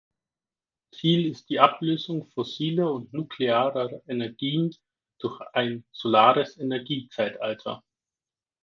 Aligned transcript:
Ziel 0.95 1.27
ist 1.27 1.49
die 1.51 1.59
Ablösung 1.59 2.25
fossiler 2.25 2.91
und 2.91 3.13
nuklearer 3.13 4.01
Energien 4.07 4.73
durch 5.19 5.39
ein 5.53 5.85
solares 5.91 6.57
Energie-Zeitalter. 6.57 7.83